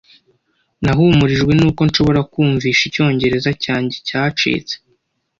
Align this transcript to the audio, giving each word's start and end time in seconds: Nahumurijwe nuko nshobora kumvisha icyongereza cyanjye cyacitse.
Nahumurijwe 0.83 1.51
nuko 1.59 1.81
nshobora 1.89 2.19
kumvisha 2.31 2.81
icyongereza 2.89 3.51
cyanjye 3.63 3.97
cyacitse. 4.07 4.75